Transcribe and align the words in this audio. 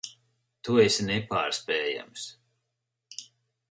Tu 0.69 0.77
esi 0.85 1.05
nepārspējams. 1.11 2.27